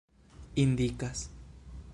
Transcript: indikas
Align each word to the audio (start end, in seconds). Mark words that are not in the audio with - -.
indikas 0.63 1.19